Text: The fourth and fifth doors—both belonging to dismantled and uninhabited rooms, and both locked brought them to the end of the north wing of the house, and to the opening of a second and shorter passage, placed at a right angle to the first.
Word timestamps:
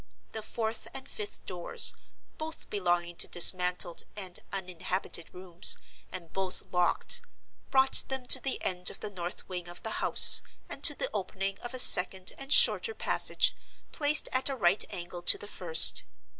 The 0.31 0.41
fourth 0.41 0.87
and 0.95 1.07
fifth 1.07 1.45
doors—both 1.45 2.71
belonging 2.71 3.17
to 3.17 3.27
dismantled 3.27 4.01
and 4.15 4.39
uninhabited 4.51 5.31
rooms, 5.31 5.77
and 6.11 6.33
both 6.33 6.63
locked 6.73 7.21
brought 7.69 8.05
them 8.07 8.25
to 8.25 8.39
the 8.39 8.59
end 8.63 8.89
of 8.89 9.01
the 9.01 9.11
north 9.11 9.47
wing 9.47 9.69
of 9.69 9.83
the 9.83 9.97
house, 10.01 10.41
and 10.67 10.83
to 10.85 10.95
the 10.95 11.11
opening 11.13 11.59
of 11.59 11.75
a 11.75 11.77
second 11.77 12.33
and 12.39 12.51
shorter 12.51 12.95
passage, 12.95 13.53
placed 13.91 14.27
at 14.31 14.49
a 14.49 14.55
right 14.55 14.83
angle 14.89 15.21
to 15.21 15.37
the 15.37 15.47
first. 15.47 16.03